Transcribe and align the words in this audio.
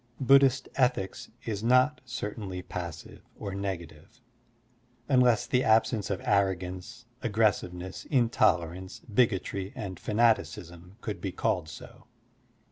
Bud 0.19 0.41
dhist 0.41 0.67
ethics 0.77 1.29
is 1.45 1.63
not 1.63 2.01
certainly 2.05 2.63
passive 2.63 3.21
or 3.37 3.53
negative, 3.53 4.19
unless 5.07 5.45
the 5.45 5.63
absence 5.63 6.09
of 6.09 6.19
arrogance, 6.23 7.05
aggressiveness, 7.21 8.05
intolerance, 8.05 9.01
bigotry, 9.01 9.71
and 9.75 9.99
fanaticism 9.99 10.97
could 11.01 11.21
be 11.21 11.31
called 11.31 11.69
so. 11.69 12.07